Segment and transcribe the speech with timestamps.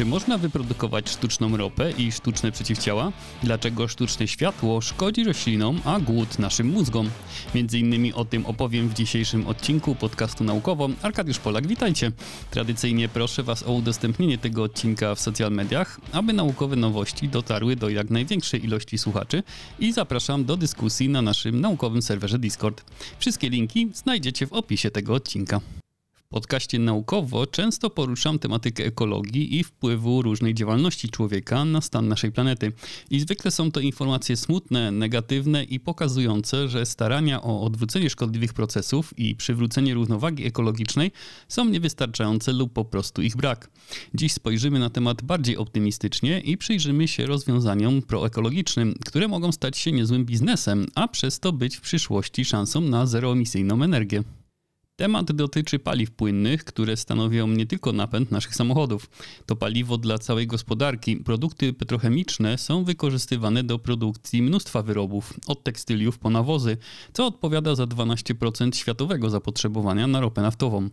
[0.00, 3.12] Czy można wyprodukować sztuczną ropę i sztuczne przeciwciała?
[3.42, 7.10] Dlaczego sztuczne światło szkodzi roślinom, a głód naszym mózgom?
[7.54, 10.88] Między innymi o tym opowiem w dzisiejszym odcinku podcastu naukowo.
[11.02, 12.12] Arkadiusz Polak, witajcie.
[12.50, 17.88] Tradycyjnie proszę Was o udostępnienie tego odcinka w social mediach, aby naukowe nowości dotarły do
[17.88, 19.42] jak największej ilości słuchaczy
[19.78, 22.84] i zapraszam do dyskusji na naszym naukowym serwerze Discord.
[23.18, 25.60] Wszystkie linki znajdziecie w opisie tego odcinka
[26.30, 32.72] podcaście naukowo często poruszam tematykę ekologii i wpływu różnej działalności człowieka na stan naszej planety.
[33.10, 39.18] I zwykle są to informacje smutne, negatywne i pokazujące, że starania o odwrócenie szkodliwych procesów
[39.18, 41.12] i przywrócenie równowagi ekologicznej
[41.48, 43.70] są niewystarczające lub po prostu ich brak.
[44.14, 49.92] Dziś spojrzymy na temat bardziej optymistycznie i przyjrzymy się rozwiązaniom proekologicznym, które mogą stać się
[49.92, 54.22] niezłym biznesem, a przez to być w przyszłości szansą na zeroemisyjną energię.
[55.00, 59.10] Temat dotyczy paliw płynnych, które stanowią nie tylko napęd naszych samochodów.
[59.46, 61.16] To paliwo dla całej gospodarki.
[61.16, 66.76] Produkty petrochemiczne są wykorzystywane do produkcji mnóstwa wyrobów, od tekstyliów po nawozy,
[67.12, 70.88] co odpowiada za 12% światowego zapotrzebowania na ropę naftową.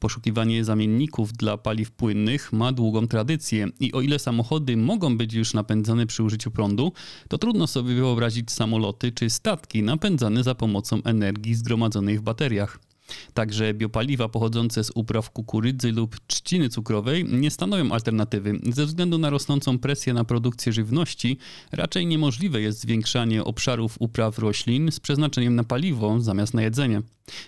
[0.00, 5.54] Poszukiwanie zamienników dla paliw płynnych ma długą tradycję i o ile samochody mogą być już
[5.54, 6.92] napędzane przy użyciu prądu,
[7.28, 12.93] to trudno sobie wyobrazić samoloty czy statki napędzane za pomocą energii zgromadzonej w bateriach.
[13.34, 18.60] Także biopaliwa pochodzące z upraw kukurydzy lub trzciny cukrowej nie stanowią alternatywy.
[18.72, 21.38] Ze względu na rosnącą presję na produkcję żywności,
[21.72, 27.02] raczej niemożliwe jest zwiększanie obszarów upraw roślin z przeznaczeniem na paliwo zamiast na jedzenie.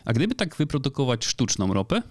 [0.05, 2.03] A gdyby tak wyprodukować sztuczną ropę?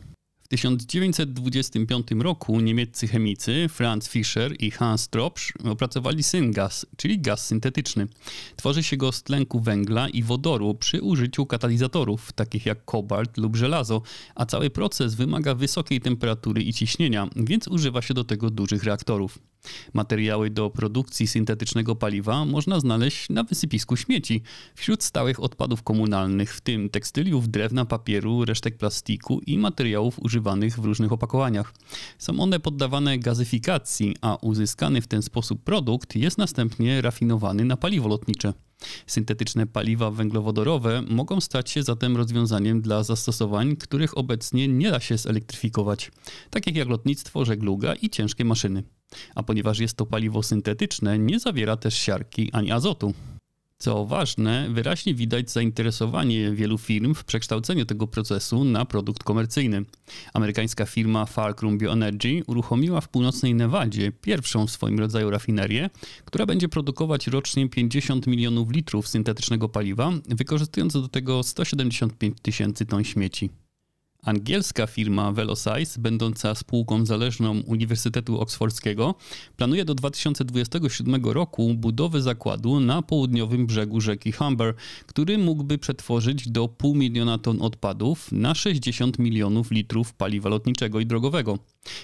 [0.45, 8.07] W 1925 roku niemieccy chemicy Franz Fischer i Hans Tropsch opracowali syngaz, czyli gaz syntetyczny.
[8.55, 13.55] Tworzy się go z tlenku węgla i wodoru przy użyciu katalizatorów, takich jak kobalt lub
[13.55, 14.02] żelazo,
[14.35, 19.39] a cały proces wymaga wysokiej temperatury i ciśnienia, więc używa się do tego dużych reaktorów.
[19.94, 24.42] Materiały do produkcji syntetycznego paliwa można znaleźć na wysypisku śmieci,
[24.76, 30.86] wśród stałych odpadów komunalnych, w tym tekstyliów, drewna, papieru, resztek plastiku i materiałów używanych w
[30.86, 31.73] różnych opakowaniach.
[32.17, 38.08] Są one poddawane gazyfikacji, a uzyskany w ten sposób produkt jest następnie rafinowany na paliwo
[38.08, 38.53] lotnicze.
[39.08, 45.17] Syntetyczne paliwa węglowodorowe mogą stać się zatem rozwiązaniem dla zastosowań, których obecnie nie da się
[45.17, 46.11] zelektryfikować,
[46.49, 48.83] takich jak lotnictwo, żegluga i ciężkie maszyny.
[49.36, 53.14] A ponieważ jest to paliwo syntetyczne, nie zawiera też siarki ani azotu.
[53.77, 59.86] Co ważne, wyraźnie widać zainteresowanie wielu firm w przekształceniu tego procesu na produkt komercyjny.
[60.33, 65.89] Amerykańska firma Fulcrum Bioenergy uruchomiła w północnej Nevadzie pierwszą w swoim rodzaju rafinerię,
[66.26, 73.03] która będzie produkować rocznie 50 milionów litrów syntetycznego paliwa, wykorzystując do tego 175 tysięcy ton
[73.03, 73.49] śmieci.
[74.25, 79.15] Angielska firma Velocize, będąca spółką zależną Uniwersytetu Oksfordzkiego,
[79.58, 84.73] planuje do 2027 roku budowę zakładu na południowym brzegu rzeki Humber,
[85.05, 91.05] który mógłby przetworzyć do pół miliona ton odpadów na 60 milionów litrów paliwa lotniczego i
[91.05, 91.59] drogowego.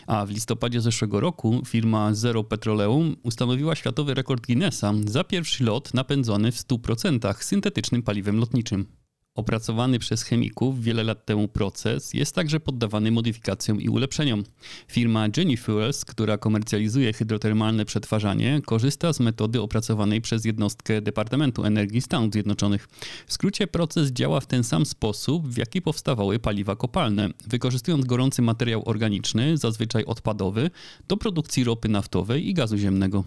[0.07, 5.93] A w listopadzie zeszłego roku firma Zero Petroleum ustanowiła światowy rekord Guinnessa za pierwszy lot
[5.93, 9.00] napędzony w 100% syntetycznym paliwem lotniczym.
[9.35, 14.43] Opracowany przez chemików wiele lat temu proces jest także poddawany modyfikacjom i ulepszeniom.
[14.87, 22.01] Firma Jenny Fuels, która komercjalizuje hydrotermalne przetwarzanie, korzysta z metody opracowanej przez jednostkę Departamentu Energii
[22.01, 22.87] Stanów Zjednoczonych.
[23.27, 28.41] W skrócie proces działa w ten sam sposób, w jaki powstawały paliwa kopalne, wykorzystując gorący
[28.41, 30.69] materiał organiczny, zazwyczaj odpadowy,
[31.07, 33.23] do produkcji ropy naftowej i gazu ziemnego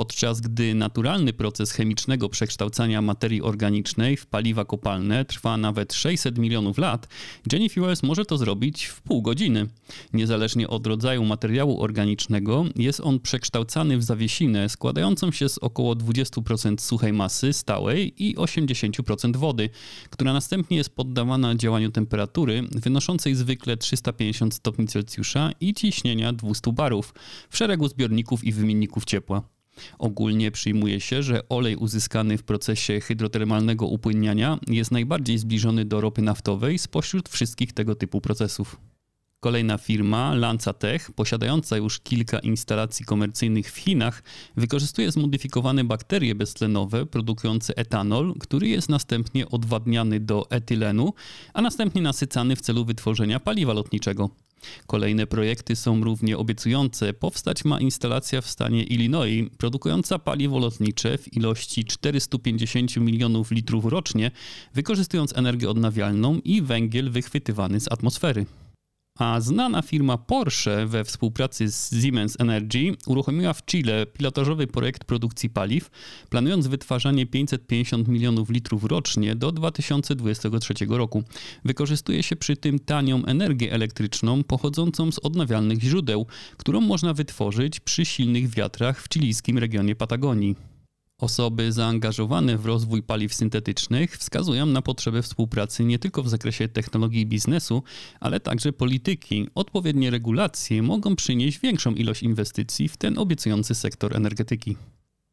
[0.00, 6.78] podczas gdy naturalny proces chemicznego przekształcania materii organicznej w paliwa kopalne trwa nawet 600 milionów
[6.78, 7.08] lat,
[7.52, 9.66] Jenny Fuels może to zrobić w pół godziny.
[10.12, 16.80] Niezależnie od rodzaju materiału organicznego, jest on przekształcany w zawiesinę składającą się z około 20%
[16.80, 19.70] suchej masy stałej i 80% wody,
[20.10, 27.14] która następnie jest poddawana działaniu temperatury wynoszącej zwykle 350 stopni Celsjusza i ciśnienia 200 barów
[27.50, 29.59] w szeregu zbiorników i wymienników ciepła.
[29.98, 36.22] Ogólnie przyjmuje się, że olej uzyskany w procesie hydrotermalnego upłynniania jest najbardziej zbliżony do ropy
[36.22, 38.80] naftowej spośród wszystkich tego typu procesów.
[39.40, 44.22] Kolejna firma, Lanzatech, posiadająca już kilka instalacji komercyjnych w Chinach,
[44.56, 51.12] wykorzystuje zmodyfikowane bakterie beztlenowe produkujące etanol, który jest następnie odwadniany do etylenu,
[51.54, 54.30] a następnie nasycany w celu wytworzenia paliwa lotniczego.
[54.86, 57.12] Kolejne projekty są równie obiecujące.
[57.12, 64.30] Powstać ma instalacja w stanie Illinois, produkująca paliwo lotnicze w ilości 450 milionów litrów rocznie,
[64.74, 68.46] wykorzystując energię odnawialną i węgiel wychwytywany z atmosfery.
[69.18, 75.50] A znana firma Porsche we współpracy z Siemens Energy uruchomiła w Chile pilotażowy projekt produkcji
[75.50, 75.90] paliw,
[76.30, 81.22] planując wytwarzanie 550 milionów litrów rocznie do 2023 roku.
[81.64, 86.26] Wykorzystuje się przy tym tanią energię elektryczną pochodzącą z odnawialnych źródeł,
[86.56, 90.69] którą można wytworzyć przy silnych wiatrach w chilijskim regionie Patagonii.
[91.20, 97.20] Osoby zaangażowane w rozwój paliw syntetycznych wskazują na potrzebę współpracy nie tylko w zakresie technologii
[97.20, 97.82] i biznesu,
[98.20, 99.48] ale także polityki.
[99.54, 104.76] Odpowiednie regulacje mogą przynieść większą ilość inwestycji w ten obiecujący sektor energetyki.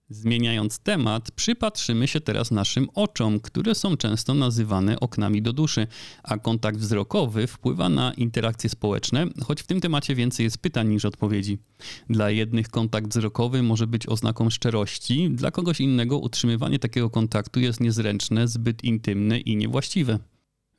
[0.09, 5.87] Zmieniając temat, przypatrzymy się teraz naszym oczom, które są często nazywane oknami do duszy,
[6.23, 11.05] a kontakt wzrokowy wpływa na interakcje społeczne, choć w tym temacie więcej jest pytań niż
[11.05, 11.57] odpowiedzi.
[12.09, 17.79] Dla jednych kontakt wzrokowy może być oznaką szczerości, dla kogoś innego utrzymywanie takiego kontaktu jest
[17.79, 20.19] niezręczne, zbyt intymne i niewłaściwe.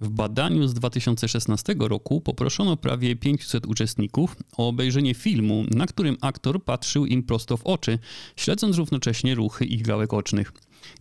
[0.01, 6.65] W badaniu z 2016 roku poproszono prawie 500 uczestników o obejrzenie filmu, na którym aktor
[6.65, 7.99] patrzył im prosto w oczy,
[8.37, 10.53] śledząc równocześnie ruchy ich gałek ocznych.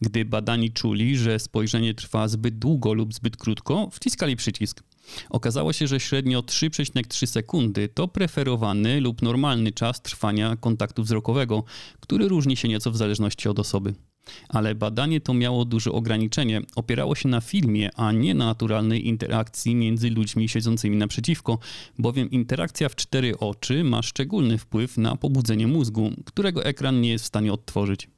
[0.02, 4.84] Gdy badani czuli, że spojrzenie trwa zbyt długo lub zbyt krótko, wciskali przycisk.
[5.30, 11.64] Okazało się, że średnio 3,3 sekundy to preferowany lub normalny czas trwania kontaktu wzrokowego,
[12.00, 13.94] który różni się nieco w zależności od osoby.
[14.50, 16.62] Ale badanie to miało duże ograniczenie.
[16.76, 21.60] Opierało się na filmie, a nie na naturalnej interakcji między ludźmi siedzącymi naprzeciwko,
[22.00, 27.24] bowiem interakcja w cztery oczy ma szczególny wpływ na pobudzenie mózgu, którego ekran nie jest
[27.24, 28.10] w stanie odtworzyć.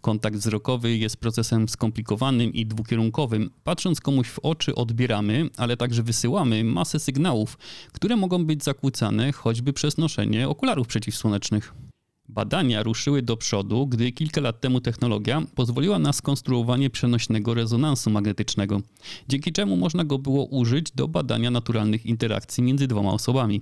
[0.00, 3.50] Kontakt wzrokowy jest procesem skomplikowanym i dwukierunkowym.
[3.64, 7.58] Patrząc komuś w oczy odbieramy, ale także wysyłamy masę sygnałów,
[7.92, 11.74] które mogą być zakłócane choćby przez noszenie okularów przeciwsłonecznych.
[12.34, 18.80] Badania ruszyły do przodu, gdy kilka lat temu technologia pozwoliła na skonstruowanie przenośnego rezonansu magnetycznego,
[19.28, 23.60] dzięki czemu można go było użyć do badania naturalnych interakcji między dwoma osobami.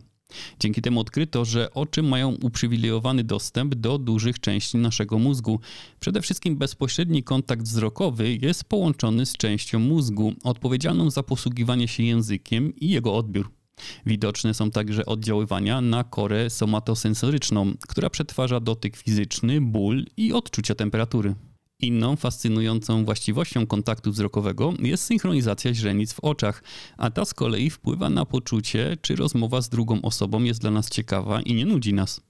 [0.60, 5.60] Dzięki temu odkryto, że oczy mają uprzywilejowany dostęp do dużych części naszego mózgu.
[6.00, 12.76] Przede wszystkim bezpośredni kontakt wzrokowy jest połączony z częścią mózgu odpowiedzialną za posługiwanie się językiem
[12.76, 13.59] i jego odbiór.
[14.06, 21.34] Widoczne są także oddziaływania na korę somatosensoryczną, która przetwarza dotyk fizyczny, ból i odczucia temperatury.
[21.80, 26.62] Inną fascynującą właściwością kontaktu wzrokowego jest synchronizacja źrenic w oczach,
[26.96, 30.90] a ta z kolei wpływa na poczucie, czy rozmowa z drugą osobą jest dla nas
[30.90, 32.20] ciekawa i nie nudzi nas.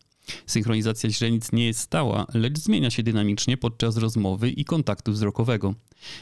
[0.47, 5.75] Synchronizacja źrenic nie jest stała, lecz zmienia się dynamicznie podczas rozmowy i kontaktu wzrokowego.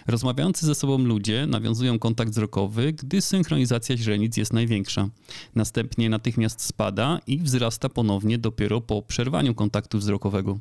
[0.06, 5.08] Rozmawiający ze sobą ludzie nawiązują kontakt wzrokowy, gdy synchronizacja źrenic jest największa.
[5.55, 10.58] Następnie natychmiast spada i wzrasta ponownie dopiero po przerwaniu kontaktu wzrokowego.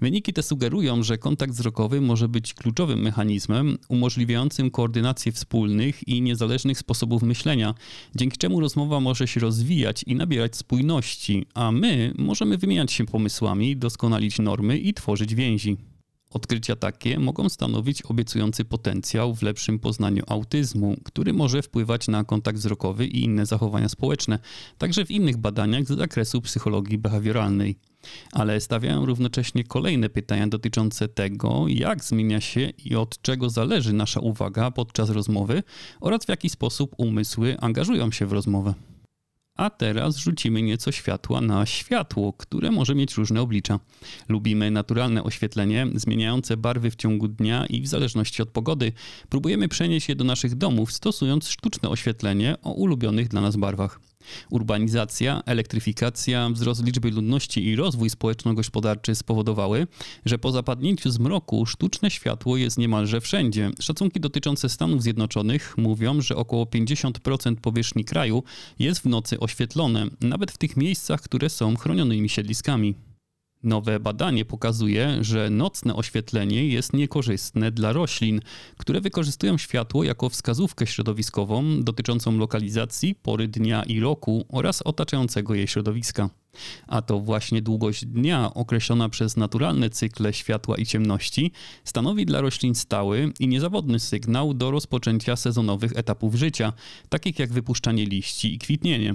[0.00, 6.78] Wyniki te sugerują, że kontakt wzrokowy może być kluczowym mechanizmem umożliwiającym koordynację wspólnych i niezależnych
[6.78, 7.74] sposobów myślenia,
[8.14, 13.76] dzięki czemu rozmowa może się rozwijać i nabierać spójności, a my możemy wymieniać się pomysłami,
[13.76, 15.76] doskonalić normy i tworzyć więzi.
[16.30, 22.58] Odkrycia takie mogą stanowić obiecujący potencjał w lepszym poznaniu autyzmu, który może wpływać na kontakt
[22.58, 24.38] wzrokowy i inne zachowania społeczne,
[24.78, 27.76] także w innych badaniach z zakresu psychologii behawioralnej.
[28.32, 34.20] Ale stawiają równocześnie kolejne pytania dotyczące tego, jak zmienia się i od czego zależy nasza
[34.20, 35.62] uwaga podczas rozmowy
[36.00, 38.74] oraz w jaki sposób umysły angażują się w rozmowę.
[39.56, 43.80] A teraz rzucimy nieco światła na światło, które może mieć różne oblicza.
[44.28, 48.92] Lubimy naturalne oświetlenie, zmieniające barwy w ciągu dnia i w zależności od pogody.
[49.28, 54.00] Próbujemy przenieść je do naszych domów, stosując sztuczne oświetlenie o ulubionych dla nas barwach.
[54.50, 59.86] Urbanizacja, elektryfikacja, wzrost liczby ludności i rozwój społeczno-gospodarczy spowodowały,
[60.24, 63.70] że po zapadnięciu zmroku sztuczne światło jest niemalże wszędzie.
[63.80, 68.42] Szacunki dotyczące Stanów Zjednoczonych mówią, że około 50% powierzchni kraju
[68.78, 73.05] jest w nocy oświetlone, nawet w tych miejscach, które są chronionymi siedliskami.
[73.66, 78.40] Nowe badanie pokazuje, że nocne oświetlenie jest niekorzystne dla roślin,
[78.76, 85.66] które wykorzystują światło jako wskazówkę środowiskową dotyczącą lokalizacji, pory dnia i roku oraz otaczającego je
[85.66, 86.30] środowiska.
[86.86, 91.52] A to właśnie długość dnia, określona przez naturalne cykle światła i ciemności,
[91.84, 96.72] stanowi dla roślin stały i niezawodny sygnał do rozpoczęcia sezonowych etapów życia,
[97.08, 99.14] takich jak wypuszczanie liści i kwitnienie.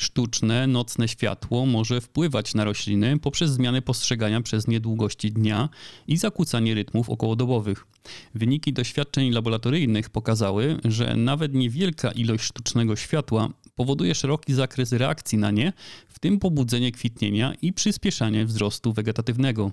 [0.00, 5.68] Sztuczne, nocne światło może wpływać na rośliny poprzez zmianę postrzegania przez nie długości dnia
[6.08, 7.86] i zakłócanie rytmów okołodobowych.
[8.34, 15.50] Wyniki doświadczeń laboratoryjnych pokazały, że nawet niewielka ilość sztucznego światła powoduje szeroki zakres reakcji na
[15.50, 15.72] nie,
[16.08, 19.70] w tym pobudzenie kwitnienia i przyspieszanie wzrostu wegetatywnego.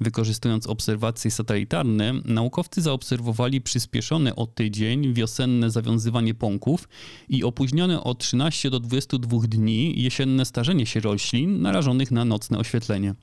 [0.00, 6.88] Wykorzystując obserwacje satelitarne, naukowcy zaobserwowali przyspieszone o tydzień wiosenne zawiązywanie pąków
[7.28, 13.14] i opóźnione o 13 do 22 dni jesienne starzenie się roślin narażonych na nocne oświetlenie.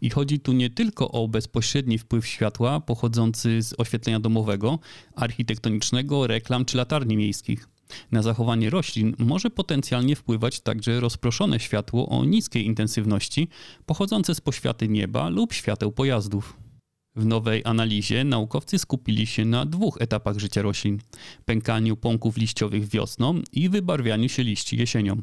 [0.00, 4.78] I chodzi tu nie tylko o bezpośredni wpływ światła pochodzący z oświetlenia domowego,
[5.14, 7.77] architektonicznego, reklam czy latarni miejskich.
[8.12, 13.48] Na zachowanie roślin może potencjalnie wpływać także rozproszone światło o niskiej intensywności
[13.86, 16.56] pochodzące z poświaty nieba lub świateł pojazdów.
[17.16, 20.98] W nowej analizie naukowcy skupili się na dwóch etapach życia roślin:
[21.44, 25.22] pękaniu pąków liściowych wiosną i wybarwianiu się liści jesienią.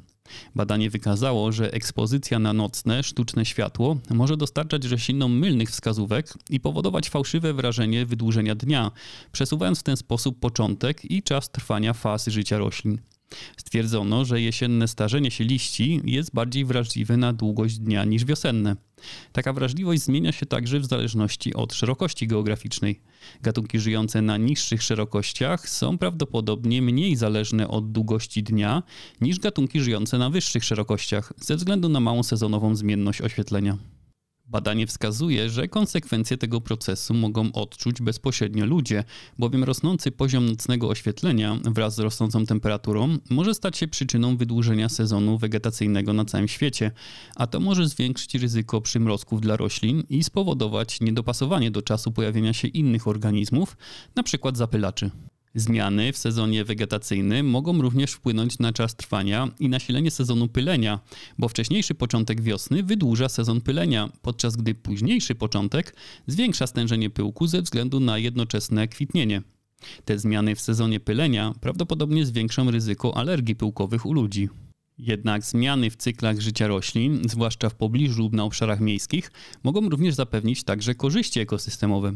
[0.56, 7.10] Badanie wykazało, że ekspozycja na nocne, sztuczne światło może dostarczać roślinom mylnych wskazówek i powodować
[7.10, 8.92] fałszywe wrażenie wydłużenia dnia,
[9.32, 13.15] przesuwając w ten sposób początek i czas trwania faz życia roślin.
[13.58, 18.76] Stwierdzono, że jesienne starzenie się liści jest bardziej wrażliwe na długość dnia niż wiosenne.
[19.32, 23.02] Taka wrażliwość zmienia się także w zależności od szerokości geograficznej.
[23.42, 28.84] Gatunki żyjące na niższych szerokościach są prawdopodobnie mniej zależne od długości dnia
[29.22, 33.78] niż gatunki żyjące na wyższych szerokościach ze względu na małą sezonową zmienność oświetlenia.
[34.48, 39.04] Badanie wskazuje, że konsekwencje tego procesu mogą odczuć bezpośrednio ludzie,
[39.40, 45.38] bowiem rosnący poziom nocnego oświetlenia wraz z rosnącą temperaturą może stać się przyczyną wydłużenia sezonu
[45.38, 46.92] wegetacyjnego na całym świecie,
[47.36, 52.68] a to może zwiększyć ryzyko przymrozków dla roślin i spowodować niedopasowanie do czasu pojawienia się
[52.68, 53.78] innych organizmów,
[54.16, 54.52] np.
[54.54, 55.12] zapylaczy.
[55.56, 61.00] Zmiany w sezonie wegetacyjnym mogą również wpłynąć na czas trwania i nasilenie sezonu pylenia,
[61.38, 65.96] bo wcześniejszy początek wiosny wydłuża sezon pylenia, podczas gdy późniejszy początek
[66.28, 69.42] zwiększa stężenie pyłku ze względu na jednoczesne kwitnienie.
[70.06, 74.50] Te zmiany w sezonie pylenia prawdopodobnie zwiększą ryzyko alergii pyłkowych u ludzi.
[74.98, 79.32] Jednak zmiany w cyklach życia roślin, zwłaszcza w pobliżu lub na obszarach miejskich,
[79.64, 82.14] mogą również zapewnić także korzyści ekosystemowe.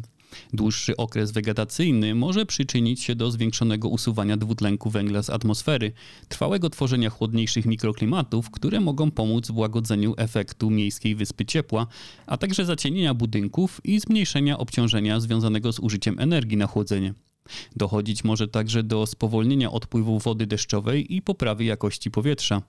[0.54, 5.92] Dłuższy okres wegetacyjny może przyczynić się do zwiększonego usuwania dwutlenku węgla z atmosfery,
[6.28, 11.88] trwałego tworzenia chłodniejszych mikroklimatów, które mogą pomóc w łagodzeniu efektu miejskiej wyspy ciepła,
[12.28, 17.14] a także zacienienia budynków i zmniejszenia obciążenia związanego z użyciem energii na chłodzenie.
[17.76, 22.62] Dochodzić może także do spowolnienia odpływu wody deszczowej i poprawy jakości powietrza.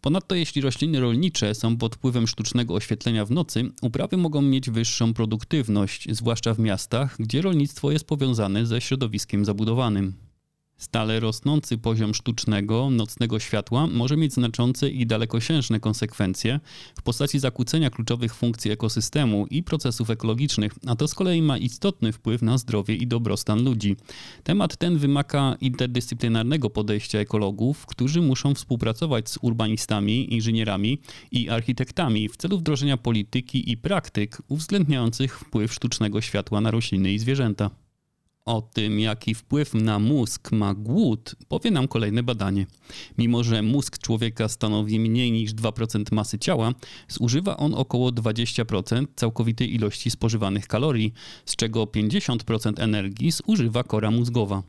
[0.00, 5.14] Ponadto jeśli rośliny rolnicze są pod wpływem sztucznego oświetlenia w nocy, uprawy mogą mieć wyższą
[5.14, 10.27] produktywność, zwłaszcza w miastach, gdzie rolnictwo jest powiązane ze środowiskiem zabudowanym.
[10.78, 16.60] Stale rosnący poziom sztucznego, nocnego światła może mieć znaczące i dalekosiężne konsekwencje
[16.98, 22.12] w postaci zakłócenia kluczowych funkcji ekosystemu i procesów ekologicznych, a to z kolei ma istotny
[22.12, 23.96] wpływ na zdrowie i dobrostan ludzi.
[24.42, 30.98] Temat ten wymaga interdyscyplinarnego podejścia ekologów, którzy muszą współpracować z urbanistami, inżynierami
[31.30, 37.18] i architektami w celu wdrożenia polityki i praktyk uwzględniających wpływ sztucznego światła na rośliny i
[37.18, 37.87] zwierzęta.
[38.48, 42.66] O tym, jaki wpływ na mózg ma głód, powie nam kolejne badanie.
[43.18, 46.74] Mimo, że mózg człowieka stanowi mniej niż 2% masy ciała,
[47.08, 51.12] zużywa on około 20% całkowitej ilości spożywanych kalorii,
[51.44, 54.62] z czego 50% energii zużywa kora mózgowa.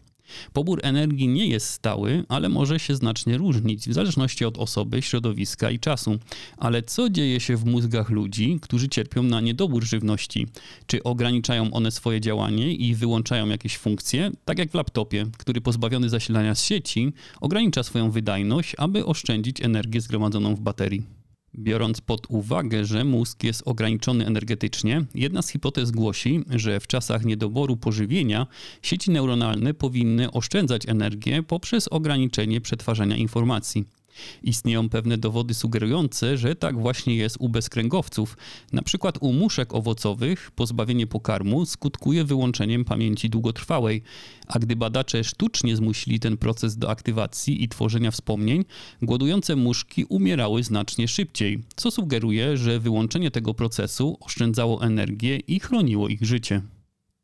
[0.53, 5.71] Pobór energii nie jest stały, ale może się znacznie różnić w zależności od osoby, środowiska
[5.71, 6.19] i czasu.
[6.57, 10.47] Ale co dzieje się w mózgach ludzi, którzy cierpią na niedobór żywności?
[10.87, 16.09] Czy ograniczają one swoje działanie i wyłączają jakieś funkcje, tak jak w laptopie, który pozbawiony
[16.09, 21.18] zasilania z sieci ogranicza swoją wydajność, aby oszczędzić energię zgromadzoną w baterii?
[21.59, 27.25] Biorąc pod uwagę, że mózg jest ograniczony energetycznie, jedna z hipotez głosi, że w czasach
[27.25, 28.47] niedoboru pożywienia
[28.81, 33.98] sieci neuronalne powinny oszczędzać energię poprzez ograniczenie przetwarzania informacji.
[34.43, 38.37] Istnieją pewne dowody sugerujące, że tak właśnie jest u bezkręgowców.
[38.73, 44.01] Na przykład u muszek owocowych pozbawienie pokarmu skutkuje wyłączeniem pamięci długotrwałej,
[44.47, 48.65] a gdy badacze sztucznie zmusili ten proces do aktywacji i tworzenia wspomnień,
[49.01, 56.07] głodujące muszki umierały znacznie szybciej, co sugeruje, że wyłączenie tego procesu oszczędzało energię i chroniło
[56.07, 56.61] ich życie.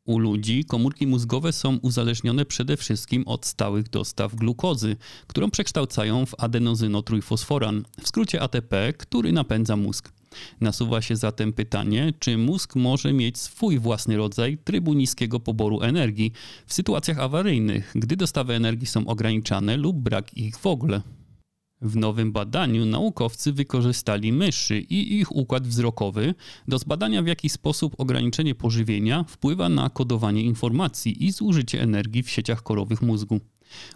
[0.06, 4.96] U ludzi komórki mózgowe są uzależnione przede wszystkim od stałych dostaw glukozy,
[5.26, 10.12] którą przekształcają w adenozynotrójfosforan, w skrócie ATP, który napędza mózg.
[10.60, 16.32] Nasuwa się zatem pytanie, czy mózg może mieć swój własny rodzaj trybu niskiego poboru energii
[16.66, 21.02] w sytuacjach awaryjnych, gdy dostawy energii są ograniczane lub brak ich w ogóle.
[21.86, 26.34] W nowym badaniu naukowcy wykorzystali myszy i ich układ wzrokowy
[26.68, 32.30] do zbadania w jaki sposób ograniczenie pożywienia wpływa na kodowanie informacji i zużycie energii w
[32.30, 33.40] sieciach korowych mózgu.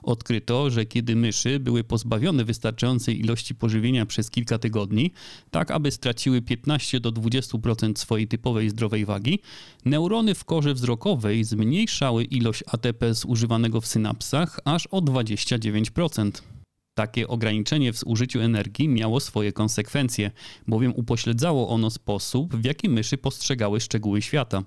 [0.02, 5.12] Odkryto, że kiedy myszy były pozbawione wystarczającej ilości pożywienia przez kilka tygodni,
[5.50, 9.38] tak aby straciły 15 do 20% swojej typowej zdrowej wagi,
[9.84, 16.59] neurony w korze wzrokowej zmniejszały ilość ATP zużywanego w synapsach aż o 29%.
[16.94, 20.30] Takie ograniczenie w zużyciu energii miało swoje konsekwencje,
[20.68, 24.62] bowiem upośledzało ono sposób, w jaki myszy postrzegały szczegóły świata.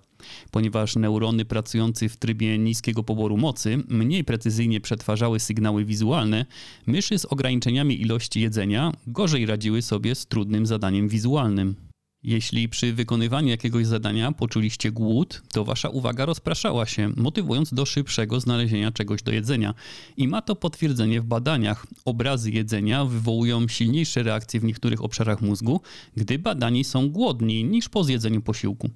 [0.51, 6.45] Ponieważ neurony pracujące w trybie niskiego poboru mocy mniej precyzyjnie przetwarzały sygnały wizualne,
[6.85, 11.75] myszy z ograniczeniami ilości jedzenia gorzej radziły sobie z trudnym zadaniem wizualnym.
[12.23, 18.39] Jeśli przy wykonywaniu jakiegoś zadania poczuliście głód, to wasza uwaga rozpraszała się, motywując do szybszego
[18.39, 19.73] znalezienia czegoś do jedzenia.
[20.17, 21.87] I ma to potwierdzenie w badaniach.
[22.05, 25.81] Obrazy jedzenia wywołują silniejsze reakcje w niektórych obszarach mózgu,
[26.17, 28.89] gdy badani są głodni niż po zjedzeniu posiłku.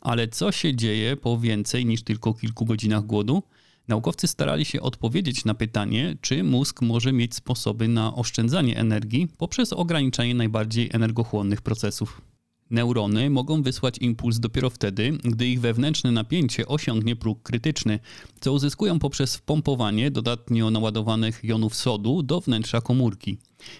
[0.00, 3.42] Ale co się dzieje po więcej niż tylko kilku godzinach głodu?
[3.88, 9.72] Naukowcy starali się odpowiedzieć na pytanie, czy mózg może mieć sposoby na oszczędzanie energii poprzez
[9.72, 12.33] ograniczanie najbardziej energochłonnych procesów.
[12.70, 17.98] Neurony mogą wysłać impuls dopiero wtedy, gdy ich wewnętrzne napięcie osiągnie próg krytyczny,
[18.40, 23.38] co uzyskują poprzez wpompowanie dodatnio naładowanych jonów sodu do wnętrza komórki.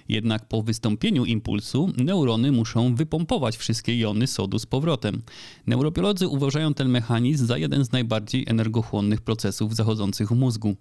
[0.08, 5.22] Jednak po wystąpieniu impulsu neurony muszą wypompować wszystkie jony sodu z powrotem.
[5.66, 10.76] Neurobiolodzy uważają ten mechanizm za jeden z najbardziej energochłonnych procesów zachodzących w mózgu.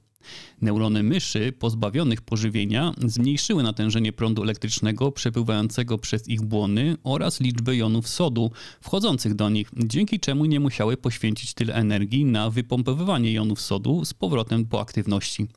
[0.62, 8.08] Neurony myszy pozbawionych pożywienia zmniejszyły natężenie prądu elektrycznego przepływającego przez ich błony oraz liczbę jonów
[8.08, 8.52] sodu
[8.82, 14.14] wchodzących do nich, dzięki czemu nie musiały poświęcić tyle energii na wypompowywanie jonów sodu z
[14.14, 15.48] powrotem po aktywności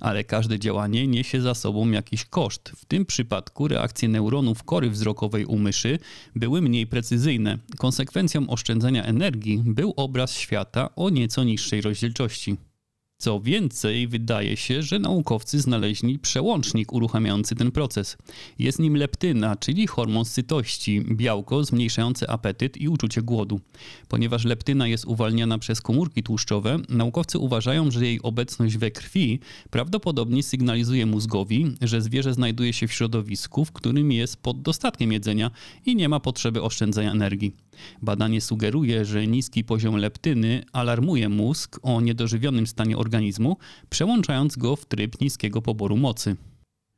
[0.00, 2.72] ale każde działanie niesie za sobą jakiś koszt.
[2.76, 5.98] W tym przypadku reakcje neuronów kory wzrokowej u myszy
[6.36, 7.58] były mniej precyzyjne.
[7.78, 12.56] Konsekwencją oszczędzania energii był obraz świata o nieco niższej rozdzielczości.
[13.20, 18.16] Co więcej, wydaje się, że naukowcy znaleźli przełącznik uruchamiający ten proces.
[18.58, 23.60] Jest nim leptyna, czyli hormon sytości, białko zmniejszające apetyt i uczucie głodu.
[24.08, 30.42] Ponieważ leptyna jest uwalniana przez komórki tłuszczowe, naukowcy uważają, że jej obecność we krwi prawdopodobnie
[30.42, 35.50] sygnalizuje mózgowi, że zwierzę znajduje się w środowisku, w którym jest pod dostatkiem jedzenia
[35.86, 37.67] i nie ma potrzeby oszczędzania energii.
[38.02, 43.56] Badanie sugeruje, że niski poziom leptyny alarmuje mózg o niedożywionym stanie organizmu,
[43.90, 46.36] przełączając go w tryb niskiego poboru mocy.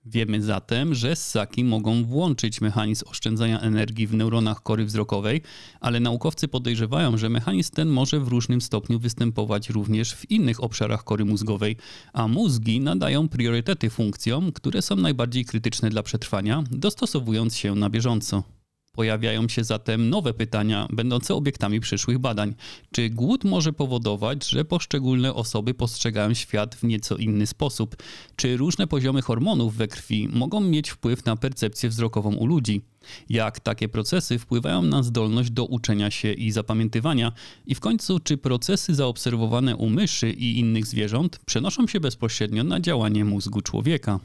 [0.04, 5.42] Wiemy zatem, że ssaki mogą włączyć mechanizm oszczędzania energii w neuronach kory wzrokowej,
[5.80, 11.04] ale naukowcy podejrzewają, że mechanizm ten może w różnym stopniu występować również w innych obszarach
[11.04, 11.76] kory mózgowej,
[12.12, 18.59] a mózgi nadają priorytety funkcjom, które są najbardziej krytyczne dla przetrwania, dostosowując się na bieżąco.
[18.92, 22.54] Pojawiają się zatem nowe pytania, będące obiektami przyszłych badań.
[22.92, 27.96] Czy głód może powodować, że poszczególne osoby postrzegają świat w nieco inny sposób?
[28.36, 32.82] Czy różne poziomy hormonów we krwi mogą mieć wpływ na percepcję wzrokową u ludzi?
[33.28, 37.32] Jak takie procesy wpływają na zdolność do uczenia się i zapamiętywania?
[37.66, 42.80] I w końcu, czy procesy zaobserwowane u myszy i innych zwierząt przenoszą się bezpośrednio na
[42.80, 44.20] działanie mózgu człowieka?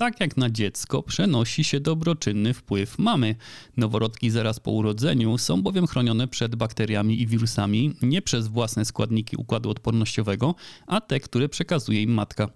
[0.00, 3.34] Tak jak na dziecko przenosi się dobroczynny wpływ mamy.
[3.76, 9.36] Noworodki zaraz po urodzeniu są bowiem chronione przed bakteriami i wirusami nie przez własne składniki
[9.36, 10.54] układu odpornościowego,
[10.86, 12.48] a te, które przekazuje im matka.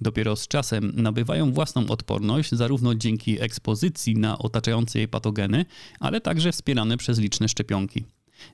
[0.00, 5.64] Dopiero z czasem nabywają własną odporność, zarówno dzięki ekspozycji na otaczające je patogeny,
[6.00, 8.04] ale także wspierane przez liczne szczepionki.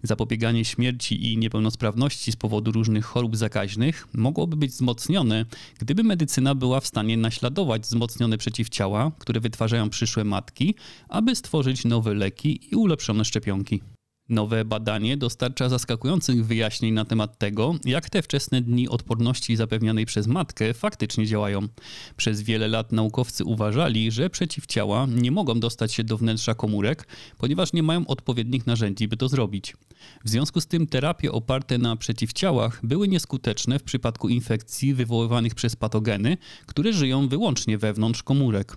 [0.03, 5.44] Zapobieganie śmierci i niepełnosprawności z powodu różnych chorób zakaźnych mogłoby być wzmocnione,
[5.79, 10.75] gdyby medycyna była w stanie naśladować wzmocnione przeciwciała, które wytwarzają przyszłe matki,
[11.09, 13.81] aby stworzyć nowe leki i ulepszone szczepionki.
[14.28, 20.26] Nowe badanie dostarcza zaskakujących wyjaśnień na temat tego, jak te wczesne dni odporności zapewnianej przez
[20.26, 21.68] matkę faktycznie działają.
[22.16, 27.08] Przez wiele lat naukowcy uważali, że przeciwciała nie mogą dostać się do wnętrza komórek,
[27.38, 29.76] ponieważ nie mają odpowiednich narzędzi, by to zrobić.
[30.24, 35.76] W związku z tym terapie oparte na przeciwciałach były nieskuteczne w przypadku infekcji wywoływanych przez
[35.76, 38.76] patogeny, które żyją wyłącznie wewnątrz komórek.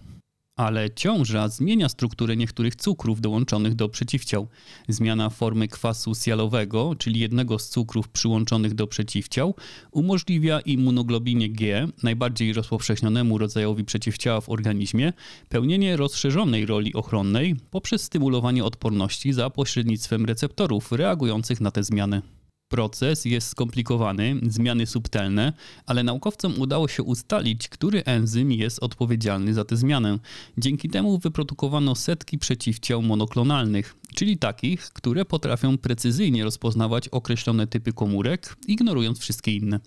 [0.57, 4.47] Ale ciąża zmienia strukturę niektórych cukrów dołączonych do przeciwciał.
[4.87, 9.55] Zmiana formy kwasu sialowego, czyli jednego z cukrów przyłączonych do przeciwciał,
[9.91, 15.13] umożliwia immunoglobinie G, najbardziej rozpowszechnionemu rodzajowi przeciwciała w organizmie,
[15.49, 22.21] pełnienie rozszerzonej roli ochronnej poprzez stymulowanie odporności za pośrednictwem receptorów reagujących na te zmiany.
[22.69, 25.53] Proces jest skomplikowany, zmiany subtelne,
[25.85, 30.19] ale naukowcom udało się ustalić, który enzym jest odpowiedzialny za tę zmianę.
[30.57, 38.55] Dzięki temu wyprodukowano setki przeciwciał monoklonalnych, czyli takich, które potrafią precyzyjnie rozpoznawać określone typy komórek,
[38.67, 39.79] ignorując wszystkie inne.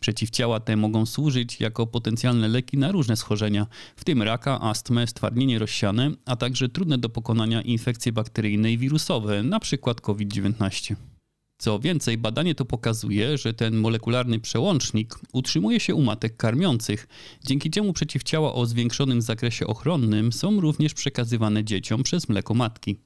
[0.00, 3.66] Przeciwciała te mogą służyć jako potencjalne leki na różne schorzenia,
[3.96, 9.38] w tym raka, astmę, stwardnienie rozsiane, a także trudne do pokonania infekcje bakteryjne i wirusowe,
[9.38, 9.94] np.
[10.02, 10.94] COVID-19.
[11.60, 17.08] Co więcej, badanie to pokazuje, że ten molekularny przełącznik utrzymuje się u matek karmiących,
[17.44, 22.96] dzięki czemu przeciwciała o zwiększonym zakresie ochronnym są również przekazywane dzieciom przez mleko matki.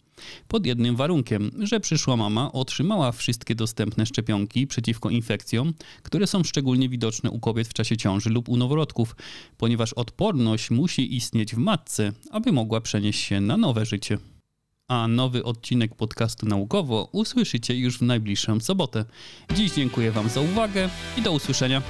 [0.48, 6.88] Pod jednym warunkiem, że przyszła mama otrzymała wszystkie dostępne szczepionki przeciwko infekcjom, które są szczególnie
[6.88, 9.16] widoczne u kobiet w czasie ciąży lub u noworodków,
[9.58, 14.18] ponieważ odporność musi istnieć w matce, aby mogła przenieść się na nowe życie
[14.88, 19.04] a nowy odcinek podcastu naukowo usłyszycie już w najbliższą sobotę.
[19.54, 21.82] Dziś dziękuję Wam za uwagę i do usłyszenia.